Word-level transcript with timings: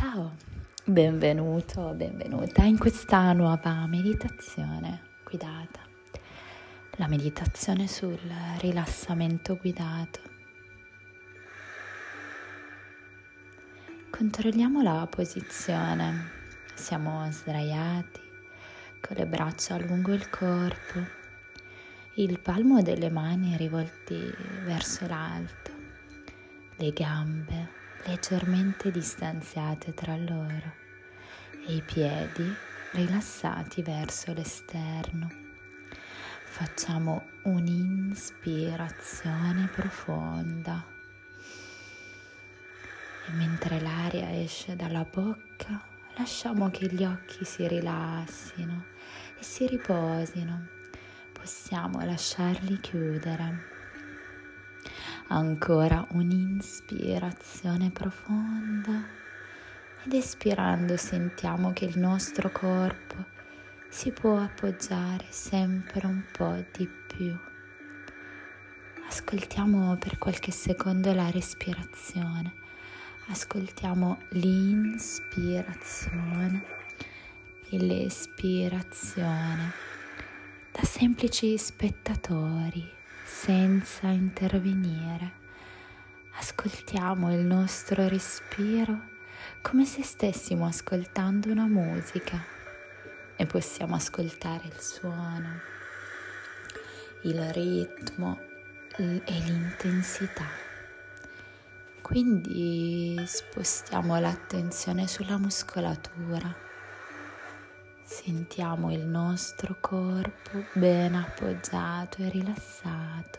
Ciao, 0.00 0.36
benvenuto, 0.84 1.92
benvenuta 1.92 2.62
in 2.62 2.78
questa 2.78 3.32
nuova 3.32 3.84
meditazione 3.88 5.16
guidata, 5.24 5.80
la 6.98 7.08
meditazione 7.08 7.88
sul 7.88 8.16
rilassamento 8.60 9.56
guidato. 9.56 10.20
Controlliamo 14.08 14.82
la 14.82 15.04
posizione, 15.10 16.30
siamo 16.74 17.28
sdraiati 17.32 18.20
con 19.00 19.16
le 19.16 19.26
braccia 19.26 19.78
lungo 19.78 20.12
il 20.12 20.30
corpo, 20.30 21.00
il 22.14 22.38
palmo 22.38 22.82
delle 22.82 23.10
mani 23.10 23.56
rivolti 23.56 24.32
verso 24.62 25.08
l'alto, 25.08 25.72
le 26.76 26.92
gambe 26.92 27.77
leggermente 28.04 28.90
distanziate 28.90 29.94
tra 29.94 30.16
loro 30.16 30.74
e 31.66 31.74
i 31.74 31.82
piedi 31.82 32.52
rilassati 32.92 33.82
verso 33.82 34.32
l'esterno. 34.32 35.28
Facciamo 36.44 37.26
un'inspirazione 37.42 39.68
profonda 39.72 40.84
e 43.26 43.30
mentre 43.32 43.80
l'aria 43.80 44.40
esce 44.40 44.74
dalla 44.74 45.04
bocca 45.04 45.84
lasciamo 46.16 46.70
che 46.70 46.86
gli 46.86 47.04
occhi 47.04 47.44
si 47.44 47.68
rilassino 47.68 48.86
e 49.38 49.42
si 49.42 49.66
riposino. 49.66 50.68
Possiamo 51.32 52.02
lasciarli 52.04 52.80
chiudere 52.80 53.76
Ancora 55.30 56.06
un'inspirazione 56.12 57.90
profonda. 57.90 59.06
Ed 60.02 60.14
espirando 60.14 60.96
sentiamo 60.96 61.74
che 61.74 61.84
il 61.84 61.98
nostro 61.98 62.50
corpo 62.50 63.26
si 63.90 64.10
può 64.10 64.38
appoggiare 64.38 65.26
sempre 65.28 66.06
un 66.06 66.24
po' 66.32 66.64
di 66.72 66.88
più. 66.88 67.36
Ascoltiamo 69.06 69.96
per 69.96 70.16
qualche 70.16 70.50
secondo 70.50 71.12
la 71.12 71.28
respirazione, 71.28 72.54
ascoltiamo 73.28 74.20
l'inspirazione 74.30 76.64
e 77.68 77.78
l'espirazione 77.78 79.72
da 80.72 80.84
semplici 80.84 81.58
spettatori 81.58 82.96
senza 83.28 84.08
intervenire. 84.08 85.32
Ascoltiamo 86.38 87.32
il 87.32 87.44
nostro 87.44 88.08
respiro 88.08 89.16
come 89.60 89.84
se 89.84 90.02
stessimo 90.02 90.66
ascoltando 90.66 91.50
una 91.50 91.66
musica 91.66 92.42
e 93.36 93.44
possiamo 93.44 93.94
ascoltare 93.94 94.66
il 94.66 94.80
suono, 94.80 95.60
il 97.24 97.52
ritmo 97.52 98.40
e 98.96 99.22
l'intensità. 99.26 100.48
Quindi 102.00 103.22
spostiamo 103.26 104.18
l'attenzione 104.18 105.06
sulla 105.06 105.36
muscolatura 105.36 106.66
Sentiamo 108.10 108.90
il 108.90 109.04
nostro 109.04 109.76
corpo 109.80 110.64
ben 110.72 111.14
appoggiato 111.14 112.22
e 112.22 112.30
rilassato. 112.30 113.38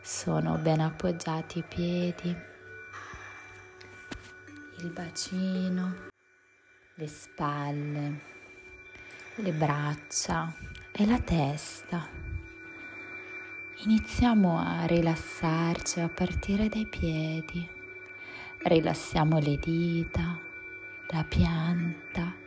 Sono 0.00 0.56
ben 0.58 0.78
appoggiati 0.78 1.58
i 1.58 1.64
piedi, 1.64 2.36
il 4.78 4.90
bacino, 4.90 5.92
le 6.94 7.08
spalle, 7.08 8.20
le 9.34 9.52
braccia 9.52 10.54
e 10.92 11.04
la 11.04 11.18
testa. 11.18 12.08
Iniziamo 13.84 14.56
a 14.56 14.86
rilassarci 14.86 15.98
a 15.98 16.08
partire 16.08 16.68
dai 16.68 16.86
piedi. 16.86 17.68
Rilassiamo 18.62 19.40
le 19.40 19.56
dita, 19.56 20.38
la 21.08 21.24
pianta 21.24 22.46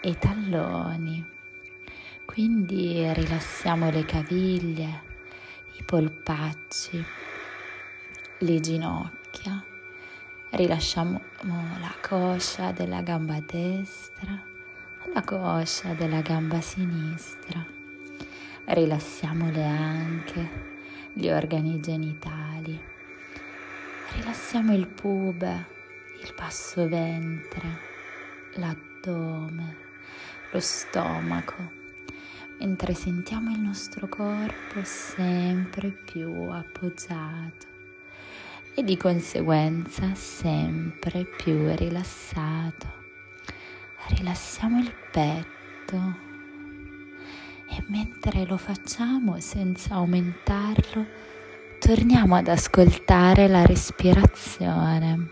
e 0.00 0.10
i 0.10 0.18
talloni. 0.18 1.36
Quindi 2.24 3.10
rilassiamo 3.12 3.90
le 3.90 4.04
caviglie, 4.04 5.02
i 5.78 5.82
polpacci, 5.82 7.04
le 8.38 8.60
ginocchia, 8.60 9.64
rilasciamo 10.50 11.20
la 11.42 11.94
coscia 12.00 12.70
della 12.70 13.00
gamba 13.00 13.40
destra, 13.40 14.40
la 15.12 15.22
coscia 15.22 15.94
della 15.94 16.20
gamba 16.20 16.60
sinistra, 16.60 17.64
rilassiamo 18.66 19.50
le 19.50 19.64
anche, 19.64 20.50
gli 21.14 21.28
organi 21.28 21.80
genitali, 21.80 22.78
rilassiamo 24.16 24.74
il 24.74 24.86
pube, 24.86 25.66
il 26.22 26.34
basso 26.36 26.86
ventre, 26.86 27.80
l'addome 28.56 29.86
lo 30.50 30.60
stomaco, 30.60 31.70
mentre 32.58 32.94
sentiamo 32.94 33.50
il 33.50 33.60
nostro 33.60 34.08
corpo 34.08 34.82
sempre 34.82 35.90
più 35.90 36.48
appoggiato 36.50 37.66
e 38.74 38.82
di 38.84 38.96
conseguenza 38.96 40.14
sempre 40.14 41.24
più 41.24 41.74
rilassato. 41.74 42.86
Rilassiamo 44.08 44.78
il 44.80 44.94
petto 45.10 46.26
e 47.68 47.84
mentre 47.88 48.46
lo 48.46 48.56
facciamo 48.56 49.38
senza 49.40 49.94
aumentarlo, 49.94 51.06
torniamo 51.78 52.36
ad 52.36 52.48
ascoltare 52.48 53.48
la 53.48 53.66
respirazione. 53.66 55.30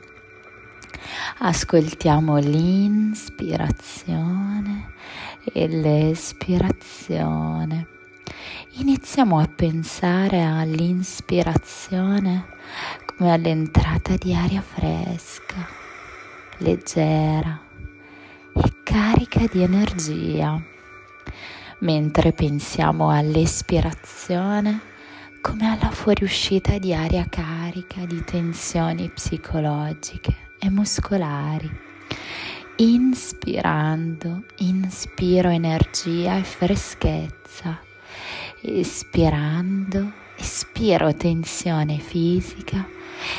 Ascoltiamo 1.39 2.37
l'inspirazione 2.39 4.36
e 5.53 5.69
l'espirazione. 5.69 7.87
Iniziamo 8.79 9.39
a 9.39 9.47
pensare 9.47 10.45
all'inspirazione 10.45 12.47
come 13.07 13.33
all'entrata 13.33 14.17
di 14.17 14.35
aria 14.35 14.61
fresca, 14.61 15.67
leggera 16.59 17.59
e 18.55 18.83
carica 18.83 19.47
di 19.51 19.63
energia, 19.63 20.63
mentre 21.79 22.33
pensiamo 22.33 23.09
all'espirazione 23.11 24.81
come 25.41 25.71
alla 25.71 25.91
fuoriuscita 25.91 26.77
di 26.79 26.93
aria 26.93 27.25
carica 27.29 28.05
di 28.05 28.23
tensioni 28.25 29.09
psicologiche 29.09 30.51
e 30.59 30.69
muscolari. 30.71 31.86
Inspirando, 32.79 34.45
inspiro 34.57 35.49
energia 35.49 36.37
e 36.37 36.43
freschezza. 36.43 37.81
Espirando, 38.61 40.13
espiro 40.37 41.15
tensione 41.15 41.99
fisica 41.99 42.87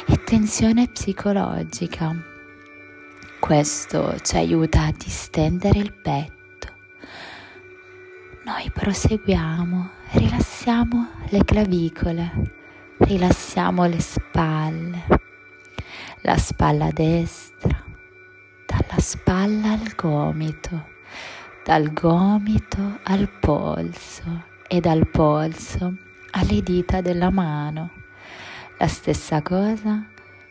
e 0.08 0.24
tensione 0.24 0.88
psicologica. 0.88 2.16
Questo 3.40 4.16
ci 4.22 4.38
aiuta 4.38 4.86
a 4.86 4.92
distendere 4.92 5.78
il 5.78 5.94
petto. 5.94 6.74
Noi 8.44 8.72
proseguiamo, 8.72 9.90
rilassiamo 10.14 11.10
le 11.30 11.46
clavicole, 11.46 12.32
rilassiamo 12.98 13.86
le 13.86 14.02
spalle 14.02 15.26
la 16.28 16.38
spalla 16.38 16.90
destra, 16.92 17.77
spalla 19.00 19.72
al 19.72 19.94
gomito, 19.96 20.88
dal 21.64 21.94
gomito 21.94 23.00
al 23.04 23.30
polso 23.30 24.46
e 24.68 24.80
dal 24.80 25.08
polso 25.08 25.96
alle 26.32 26.62
dita 26.62 27.02
della 27.02 27.30
mano. 27.30 27.92
La 28.78 28.88
stessa 28.88 29.42
cosa 29.42 30.06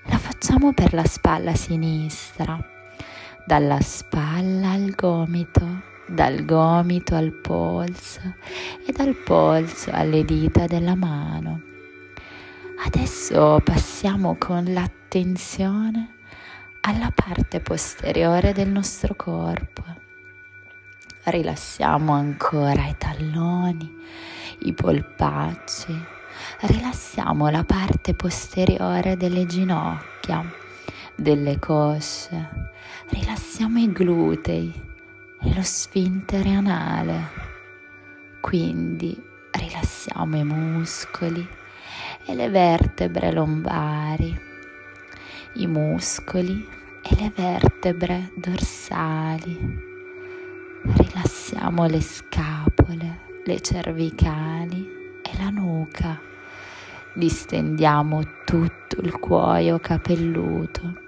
la 0.05 0.19
facciamo 0.19 0.73
per 0.73 0.95
la 0.95 1.05
spalla 1.05 1.55
sinistra, 1.55 2.59
dalla 3.45 3.81
spalla 3.81 4.71
al 4.71 4.91
gomito, 4.95 5.83
dal 6.07 6.45
gomito 6.45 7.15
al 7.15 7.33
polso 7.33 8.21
e 8.87 8.93
dal 8.93 9.15
polso 9.15 9.91
alle 9.93 10.25
dita 10.25 10.67
della 10.67 10.95
mano. 10.95 11.63
Adesso 12.85 13.61
passiamo 13.65 14.37
con 14.39 14.65
l'attenzione 14.73 16.16
alla 16.89 17.11
parte 17.13 17.59
posteriore 17.59 18.53
del 18.53 18.69
nostro 18.69 19.17
corpo. 19.17 19.83
Rilassiamo 21.25 22.13
ancora 22.13 22.87
i 22.87 22.95
talloni, 22.97 23.93
i 24.61 24.73
polpacci, 24.73 25.93
rilassiamo 26.61 27.49
la 27.49 27.65
parte 27.65 28.15
posteriore 28.15 29.17
delle 29.17 29.47
ginocchia, 29.47 30.49
delle 31.17 31.59
cosce, 31.59 32.71
rilassiamo 33.09 33.81
i 33.81 33.91
glutei 33.91 34.73
e 35.43 35.55
lo 35.55 35.63
sfintere 35.63 36.51
anale. 36.51 37.31
Quindi 38.41 39.21
rilassiamo 39.51 40.37
i 40.37 40.45
muscoli 40.45 41.45
e 42.27 42.33
le 42.33 42.49
vertebre 42.49 43.33
lombari, 43.33 44.41
i 45.55 45.67
muscoli 45.67 46.75
e 47.09 47.15
le 47.21 47.33
vertebre 47.35 48.33
dorsali. 48.35 49.85
Rilassiamo 50.83 51.87
le 51.87 52.01
scapole, 52.01 53.43
le 53.45 53.61
cervicali 53.61 54.87
e 55.23 55.39
la 55.39 55.51
nuca. 55.51 56.21
Distendiamo 57.15 58.23
tutto 58.45 59.01
il 59.01 59.19
cuoio 59.19 59.79
capelluto. 59.79 61.05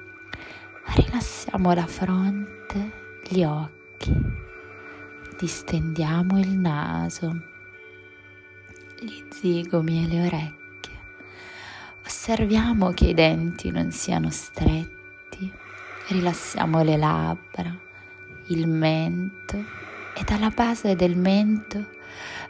Rilassiamo 0.95 1.73
la 1.73 1.87
fronte, 1.87 3.21
gli 3.29 3.43
occhi. 3.43 4.15
Distendiamo 5.37 6.39
il 6.39 6.51
naso, 6.51 7.41
gli 9.01 9.25
zigomi 9.31 10.05
e 10.05 10.09
le 10.09 10.27
orecchie. 10.27 10.99
Osserviamo 12.05 12.91
che 12.93 13.07
i 13.09 13.15
denti 13.15 13.71
non 13.71 13.91
siano 13.91 14.31
stretti. 14.31 14.98
Rilassiamo 16.11 16.83
le 16.83 16.97
labbra, 16.97 17.71
il 18.47 18.67
mento 18.67 19.63
e 20.15 20.25
dalla 20.25 20.49
base 20.49 20.97
del 20.97 21.19
mento 21.19 21.85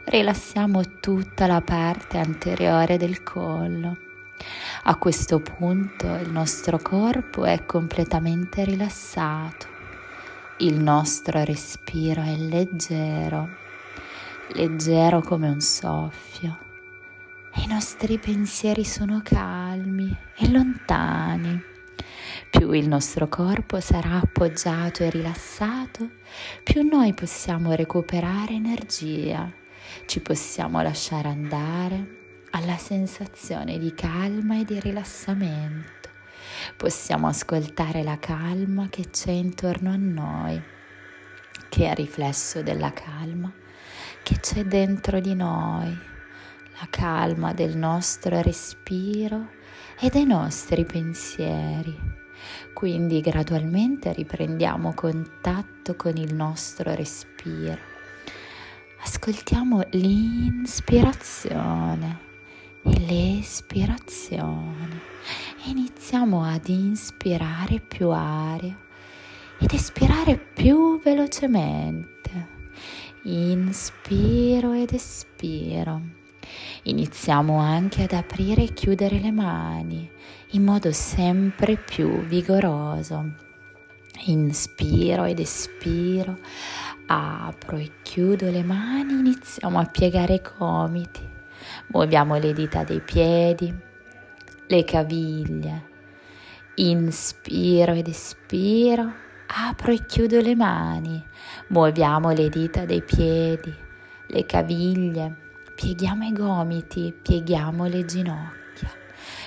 rilassiamo 0.05 0.99
tutta 1.01 1.45
la 1.45 1.59
parte 1.59 2.19
anteriore 2.19 2.95
del 2.95 3.21
collo. 3.21 3.97
A 4.83 4.95
questo 4.95 5.41
punto 5.41 6.07
il 6.15 6.31
nostro 6.31 6.79
corpo 6.79 7.43
è 7.43 7.65
completamente 7.65 8.63
rilassato, 8.63 9.67
il 10.59 10.75
nostro 10.75 11.43
respiro 11.43 12.21
è 12.21 12.37
leggero, 12.37 13.49
leggero 14.53 15.19
come 15.19 15.49
un 15.49 15.59
soffio. 15.59 16.57
I 17.55 17.67
nostri 17.67 18.19
pensieri 18.19 18.85
sono 18.85 19.19
calmi 19.21 20.15
e 20.37 20.49
lontani. 20.49 21.77
Più 22.49 22.71
il 22.71 22.87
nostro 22.87 23.27
corpo 23.27 23.79
sarà 23.79 24.15
appoggiato 24.15 25.03
e 25.03 25.09
rilassato, 25.09 26.09
più 26.63 26.81
noi 26.81 27.13
possiamo 27.13 27.73
recuperare 27.73 28.53
energia 28.53 29.51
ci 30.05 30.21
possiamo 30.21 30.81
lasciare 30.81 31.27
andare 31.27 32.17
alla 32.51 32.77
sensazione 32.77 33.77
di 33.77 33.93
calma 33.93 34.59
e 34.59 34.65
di 34.65 34.79
rilassamento. 34.79 36.09
Possiamo 36.75 37.27
ascoltare 37.27 38.03
la 38.03 38.17
calma 38.17 38.87
che 38.89 39.09
c'è 39.09 39.31
intorno 39.31 39.91
a 39.91 39.95
noi, 39.95 40.61
che 41.69 41.89
è 41.89 41.93
riflesso 41.93 42.61
della 42.61 42.91
calma 42.91 43.51
che 44.23 44.39
c'è 44.39 44.65
dentro 44.65 45.19
di 45.19 45.33
noi, 45.33 45.97
la 46.79 46.87
calma 46.89 47.53
del 47.53 47.77
nostro 47.77 48.41
respiro 48.41 49.51
e 49.99 50.09
dei 50.09 50.25
nostri 50.25 50.85
pensieri. 50.85 51.97
Quindi 52.73 53.21
gradualmente 53.21 54.13
riprendiamo 54.13 54.93
contatto 54.93 55.95
con 55.95 56.17
il 56.17 56.33
nostro 56.33 56.93
respiro 56.93 57.97
ascoltiamo 59.01 59.85
l'inspirazione 59.91 62.19
e 62.83 62.99
l'espirazione 62.99 64.99
iniziamo 65.65 66.43
ad 66.43 66.67
inspirare 66.67 67.79
più 67.79 68.09
aria 68.09 68.77
ed 69.59 69.71
espirare 69.73 70.37
più 70.37 70.99
velocemente. 71.01 72.57
Inspiro 73.23 74.71
ed 74.71 74.93
espiro. 74.93 76.01
Iniziamo 76.83 77.57
anche 77.57 78.03
ad 78.03 78.13
aprire 78.13 78.63
e 78.63 78.73
chiudere 78.73 79.19
le 79.19 79.31
mani 79.31 80.09
in 80.51 80.63
modo 80.63 80.91
sempre 80.91 81.77
più 81.77 82.21
vigoroso. 82.25 83.47
Inspiro 84.25 85.25
ed 85.25 85.39
espiro 85.39 86.37
apro 87.11 87.77
e 87.77 87.91
chiudo 88.03 88.51
le 88.51 88.63
mani, 88.63 89.13
iniziamo 89.13 89.79
a 89.79 89.85
piegare 89.85 90.35
i 90.35 90.41
gomiti, 90.41 91.27
muoviamo 91.87 92.37
le 92.37 92.53
dita 92.53 92.83
dei 92.83 93.01
piedi, 93.01 93.73
le 94.67 94.83
caviglie, 94.83 95.87
inspiro 96.75 97.93
ed 97.93 98.07
espiro, 98.07 99.11
apro 99.47 99.91
e 99.91 100.05
chiudo 100.05 100.39
le 100.39 100.55
mani, 100.55 101.23
muoviamo 101.69 102.29
le 102.29 102.49
dita 102.49 102.85
dei 102.85 103.01
piedi, 103.01 103.73
le 104.27 104.45
caviglie, 104.45 105.48
pieghiamo 105.79 106.25
i 106.25 106.33
gomiti, 106.33 107.17
pieghiamo 107.21 107.85
le 107.85 108.03
ginocchia. 108.03 108.89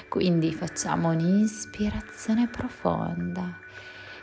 Quindi 0.09 0.51
facciamo 0.55 1.11
un'ispirazione 1.11 2.49
profonda, 2.49 3.59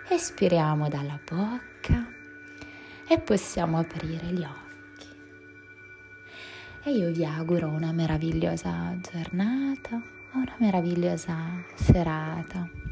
espiriamo 0.09 0.89
dalla 0.89 1.19
bocca 1.23 2.07
e 3.07 3.19
possiamo 3.19 3.77
aprire 3.77 4.25
gli 4.25 4.43
occhi. 4.43 5.07
E 6.85 6.91
io 6.93 7.11
vi 7.11 7.23
auguro 7.23 7.67
una 7.67 7.91
meravigliosa 7.91 8.97
giornata, 8.99 10.01
una 10.33 10.55
meravigliosa 10.57 11.63
serata. 11.75 12.88